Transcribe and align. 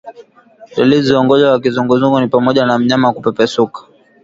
Dalili 0.75 1.03
za 1.07 1.19
ugonjwa 1.21 1.51
wa 1.51 1.59
kizunguzungu 1.63 2.19
ni 2.19 2.27
pamoja 2.27 2.65
na 2.65 2.79
mnyama 2.79 3.13
kupepesuka 3.13 3.81